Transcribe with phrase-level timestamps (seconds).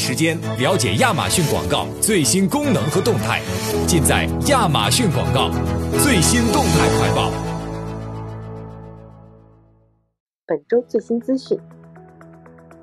[0.00, 3.42] 时间了解亚马逊广告最新功能和动态，
[3.86, 5.50] 尽在亚马逊广告
[6.02, 7.30] 最新动态快报。
[10.46, 11.60] 本周最新资讯：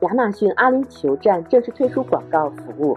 [0.00, 2.96] 亚马逊阿联酋站正式推出广告服务。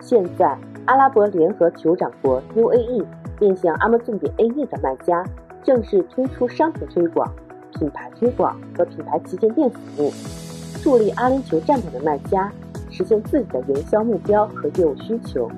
[0.00, 3.06] 现在，阿拉伯联合酋长国 UAE
[3.38, 5.24] 面向 Amazon 点 AE 的卖家
[5.62, 7.32] 正式推出商品推广、
[7.78, 10.12] 品牌推广和品牌旗舰店服务，
[10.82, 12.50] 助力阿联酋站点的卖家。
[12.96, 15.50] 实现自己的营销目标和业务需求。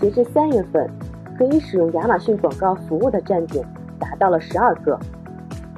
[0.00, 0.88] 截至三月份，
[1.36, 3.66] 可以使用亚马逊广告服务的站点
[3.98, 4.96] 达到了十二个。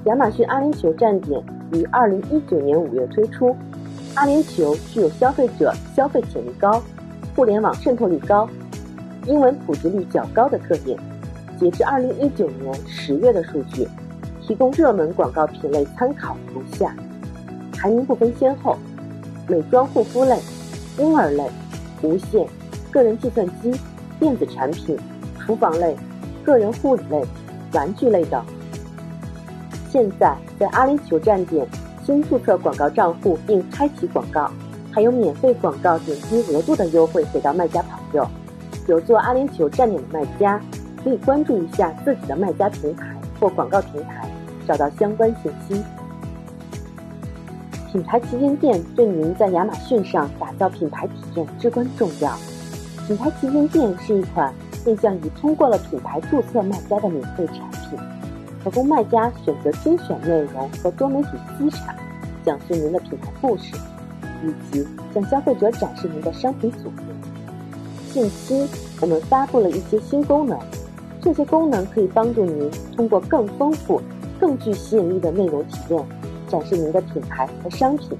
[0.04, 1.42] 亚马逊阿联酋站点
[1.72, 3.56] 于二零一九年五月推出。
[4.16, 6.82] 阿联酋具有消费者消费潜力高、
[7.34, 8.46] 互联网渗透率高、
[9.24, 10.98] 英文普及率较高的特点。
[11.58, 13.88] 截至二零一九年十月的数据，
[14.42, 16.94] 提供热门广告品类参考如下：
[17.72, 18.76] 排名不分先后，
[19.48, 20.36] 美妆护肤类。
[20.98, 21.44] 婴儿类、
[22.02, 22.46] 无线、
[22.90, 23.72] 个人计算机、
[24.18, 24.98] 电子产品、
[25.38, 25.96] 厨房类、
[26.44, 27.24] 个人护理类、
[27.72, 28.44] 玩具类等。
[29.90, 31.66] 现在在阿联酋站点
[32.04, 34.50] 新注册广告账户并开启广告，
[34.90, 38.26] 还有免费广告点击额度的优惠给到卖家朋友。
[38.88, 40.60] 有做阿联酋站点的卖家，
[41.02, 43.06] 可以关注一下自己的卖家平台
[43.38, 44.28] 或广告平台，
[44.66, 45.82] 找到相关信息。
[47.92, 52.34] 品牌旗舰店对您在亚马逊上打造品牌体验至关重要。
[53.06, 54.50] 品牌旗舰店是一款
[54.86, 57.98] 面向已通过了品牌注册卖家的免费产品，
[58.64, 61.94] 可供卖家选择精选内容和多媒体资产，
[62.42, 63.76] 讲述您的品牌故事，
[64.42, 67.02] 以及向消费者展示您的商品组合。
[68.10, 68.66] 近期
[69.02, 70.58] 我们发布了一些新功能，
[71.20, 74.00] 这些功能可以帮助您通过更丰富、
[74.40, 76.02] 更具吸引力的内容体验。
[76.52, 78.10] 展示您的品牌和商品。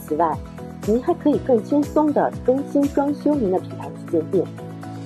[0.00, 0.36] 此外，
[0.84, 4.44] 您还可以更轻松地更新装修您的品牌旗舰店，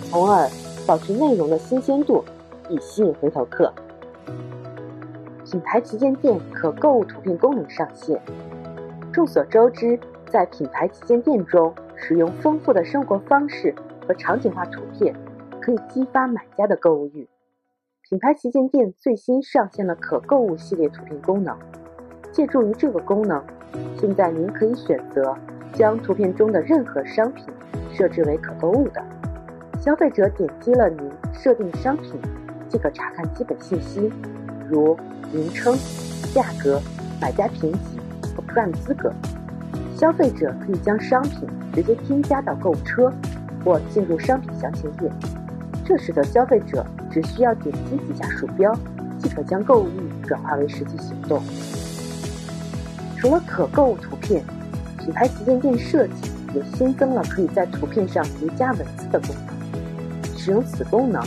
[0.08, 0.48] 从而
[0.86, 2.24] 保持内容的新鲜度，
[2.70, 3.70] 以吸引回头客。
[5.44, 8.18] 品牌旗舰店可购物图片功能上线。
[9.12, 10.00] 众所周知，
[10.30, 13.74] 在品牌旗舰店中，使用丰富的生活方式
[14.08, 15.14] 和场景化图片，
[15.60, 17.28] 可以激发买家的购物欲。
[18.08, 21.54] 品牌旗舰店最新上线了可购物系列图片功能。
[22.36, 23.42] 借助于这个功能，
[23.98, 25.34] 现在您可以选择
[25.72, 27.46] 将图片中的任何商品
[27.90, 29.02] 设置为可购物的。
[29.80, 32.20] 消费者点击了您设定商品，
[32.68, 34.12] 即可查看基本信息，
[34.68, 34.94] 如
[35.32, 35.74] 名称、
[36.34, 36.78] 价格、
[37.22, 37.98] 买家评级
[38.36, 39.10] 和 Prime 资格。
[39.96, 43.10] 消费者可以将商品直接添加到购物车，
[43.64, 45.10] 或进入商品详情页。
[45.86, 48.78] 这使得消费者只需要点击几下鼠标，
[49.18, 51.42] 即可将购物欲转化为实际行动。
[53.26, 54.40] 除了可购物图片，
[55.00, 60.38] 品牌旗舰店设计也新增了可以在图片上叠加文字的功能。
[60.38, 61.20] 使用此功能，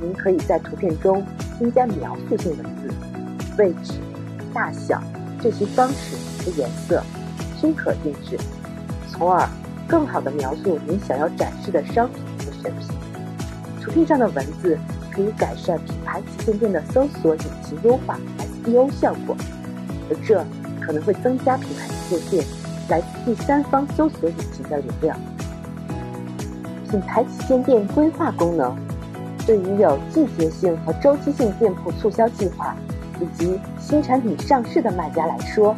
[0.00, 1.20] 您可以在图片中
[1.58, 2.94] 添加描述性文字，
[3.58, 3.94] 位置、
[4.54, 5.02] 大小、
[5.40, 6.14] 这些方式
[6.44, 7.02] 和颜色
[7.60, 8.38] 均可定制，
[9.10, 9.44] 从而
[9.88, 12.88] 更好地描述您想要展示的商品和选品。
[13.82, 14.78] 图片上的文字
[15.10, 18.16] 可以改善品牌旗舰店的搜索引擎优化
[18.64, 19.36] （SEO） 效果，
[20.08, 20.46] 而这。
[20.86, 22.46] 可能会增加品牌旗舰店
[22.88, 25.16] 来自第三方搜索引擎的流量。
[26.90, 28.76] 品牌旗舰店规划功能，
[29.46, 32.76] 对于有季节性和周期性店铺促销计划
[33.20, 35.74] 以及新产品上市的卖家来说，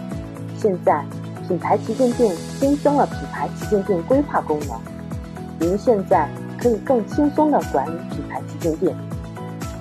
[0.57, 1.05] 现在
[1.47, 4.77] 品牌旗舰店新增了品牌旗舰店规划功能。
[5.61, 6.29] 您现在
[6.59, 8.97] 可以更轻松地管理品牌旗舰店，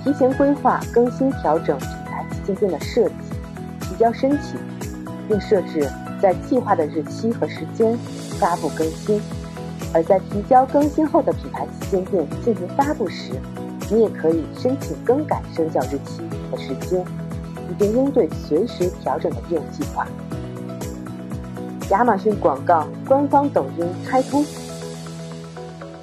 [0.04, 3.14] 提前规划、更新、调整品牌旗舰店的设计，
[3.80, 4.56] 提交申请。
[5.28, 5.88] 并设置
[6.20, 7.96] 在计划的日期和时间
[8.38, 9.20] 发布更新，
[9.92, 13.32] 而在提交更新后的品牌旗舰店进行发布时，
[13.90, 17.04] 你也可以申请更改生效日期和时间，
[17.70, 20.06] 以便应对随时调整的业务计划。
[21.90, 24.44] 亚马逊广告官方抖音开通。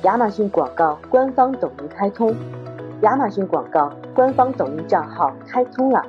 [0.04, 2.36] 亚马逊广告官方抖音开通，
[3.02, 6.04] 亚马逊广告官方抖音账号开通了，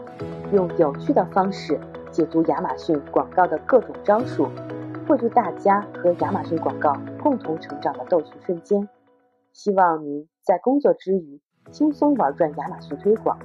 [0.52, 1.78] 用有趣的方式。
[2.12, 4.46] 解读亚马逊广告的各种招数，
[5.08, 8.86] 汇聚大家和亚马逊广告共同成长的逗趣瞬间。
[9.54, 13.38] 希望您在工作之余轻松玩转亚马逊推广。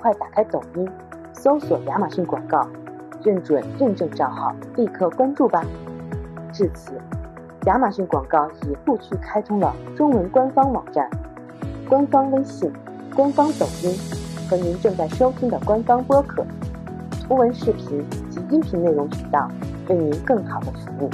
[0.00, 0.88] 快打开抖音，
[1.34, 2.66] 搜索亚马逊广告，
[3.22, 5.62] 认准认证账号，立刻关注吧。
[6.50, 6.92] 至此，
[7.66, 11.10] 亚马逊广告已陆续开通了中文官方网站、
[11.88, 12.72] 官方微信、
[13.14, 13.92] 官方抖音
[14.48, 16.42] 和您正在收听的官方播客。
[17.28, 19.46] 图文、视频及音频内容渠道，
[19.88, 21.10] 为您更好的服务。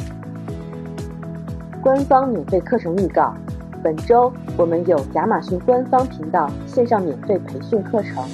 [1.82, 3.34] 官方免费课程预告：
[3.82, 8.24] 本周我们有亚马逊官方频道线上免费培训课程，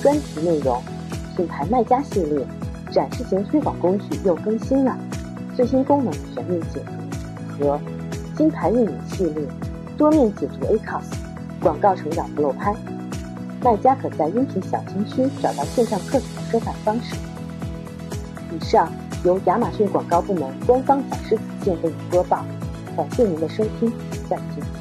[0.00, 0.80] 专题内容：
[1.36, 2.46] 品牌卖家系列
[2.90, 4.96] 展示型推广工具又更新了，
[5.54, 6.80] 最新功能全面解
[7.58, 7.78] 读和
[8.34, 9.44] 金牌运营系列
[9.98, 11.12] 多面解读 ACOS
[11.60, 12.74] 广告成长不漏拍。
[13.62, 17.16] 卖家可在音频小程区找到线上课程的收款方式。
[18.54, 18.90] 以上
[19.24, 22.44] 由亚马逊广告部门官方展示组件为您播报，
[22.96, 23.92] 感谢您的收听，
[24.28, 24.77] 再见。